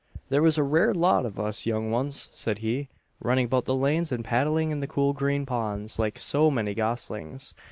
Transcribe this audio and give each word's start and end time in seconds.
"There 0.29 0.41
was 0.41 0.57
a 0.57 0.63
rare 0.63 0.95
lot 0.95 1.27
of 1.27 1.39
us 1.39 1.67
young 1.67 1.91
ones," 1.91 2.27
said 2.31 2.57
he, 2.57 2.89
"running 3.19 3.45
about 3.45 3.65
the 3.65 3.75
lanes, 3.75 4.11
and 4.11 4.25
paddling 4.25 4.71
in 4.71 4.79
the 4.79 4.87
cool 4.87 5.13
green 5.13 5.45
ponds, 5.45 5.99
like 5.99 6.17
so 6.17 6.49
many 6.49 6.73
goslings. 6.73 7.53